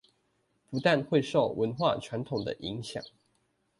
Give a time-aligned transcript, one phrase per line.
[0.67, 3.05] 不但會受文化傳統的影響